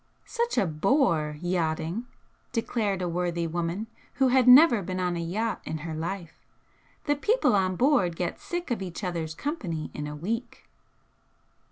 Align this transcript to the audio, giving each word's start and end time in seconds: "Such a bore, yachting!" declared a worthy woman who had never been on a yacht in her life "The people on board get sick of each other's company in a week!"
"Such 0.25 0.57
a 0.57 0.65
bore, 0.65 1.37
yachting!" 1.43 2.07
declared 2.53 3.03
a 3.03 3.07
worthy 3.07 3.45
woman 3.45 3.85
who 4.15 4.29
had 4.29 4.47
never 4.47 4.81
been 4.81 4.99
on 4.99 5.15
a 5.15 5.19
yacht 5.19 5.61
in 5.63 5.77
her 5.85 5.93
life 5.93 6.33
"The 7.05 7.15
people 7.15 7.55
on 7.55 7.75
board 7.75 8.15
get 8.15 8.39
sick 8.39 8.71
of 8.71 8.81
each 8.81 9.03
other's 9.03 9.35
company 9.35 9.91
in 9.93 10.07
a 10.07 10.15
week!" 10.15 10.67